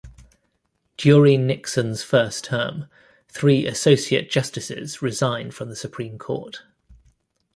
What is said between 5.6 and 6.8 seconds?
the Supreme Court.